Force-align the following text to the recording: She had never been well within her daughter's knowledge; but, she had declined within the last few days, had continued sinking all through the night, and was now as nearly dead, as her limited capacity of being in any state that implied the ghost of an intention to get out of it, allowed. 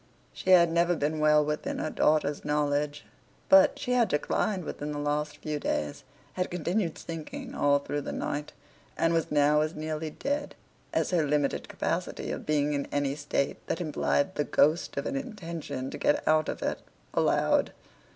She 0.33 0.49
had 0.49 0.71
never 0.71 0.95
been 0.95 1.19
well 1.19 1.45
within 1.45 1.77
her 1.77 1.91
daughter's 1.91 2.43
knowledge; 2.43 3.05
but, 3.49 3.77
she 3.77 3.91
had 3.91 4.07
declined 4.07 4.65
within 4.65 4.93
the 4.93 4.97
last 4.97 5.37
few 5.37 5.59
days, 5.59 6.03
had 6.33 6.49
continued 6.49 6.97
sinking 6.97 7.53
all 7.53 7.77
through 7.77 8.01
the 8.01 8.11
night, 8.11 8.51
and 8.97 9.13
was 9.13 9.29
now 9.29 9.61
as 9.61 9.75
nearly 9.75 10.09
dead, 10.09 10.55
as 10.91 11.11
her 11.11 11.21
limited 11.21 11.69
capacity 11.69 12.31
of 12.31 12.47
being 12.47 12.73
in 12.73 12.87
any 12.91 13.13
state 13.13 13.57
that 13.67 13.79
implied 13.79 14.33
the 14.33 14.43
ghost 14.43 14.97
of 14.97 15.05
an 15.05 15.15
intention 15.15 15.91
to 15.91 15.99
get 15.99 16.27
out 16.27 16.49
of 16.49 16.63
it, 16.63 16.79
allowed. 17.13 17.71